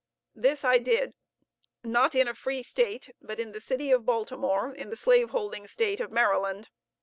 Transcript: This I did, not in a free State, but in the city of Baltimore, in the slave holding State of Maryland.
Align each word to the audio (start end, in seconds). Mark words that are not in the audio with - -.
This 0.33 0.65
I 0.65 0.79
did, 0.79 1.13
not 1.83 2.15
in 2.15 2.27
a 2.27 2.33
free 2.33 2.63
State, 2.63 3.11
but 3.21 3.39
in 3.39 3.51
the 3.51 3.61
city 3.61 3.91
of 3.91 4.03
Baltimore, 4.03 4.73
in 4.73 4.89
the 4.89 4.97
slave 4.97 5.29
holding 5.29 5.67
State 5.67 5.99
of 5.99 6.11
Maryland. 6.11 6.69